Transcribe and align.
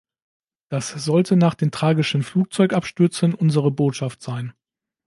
Das 0.69 0.89
sollte 0.89 1.35
nach 1.37 1.53
den 1.53 1.69
tragischen 1.69 2.23
Flugzeugabstürzen 2.23 3.35
unsere 3.35 3.69
Botschaft 3.69 4.23
sein. 4.23 4.51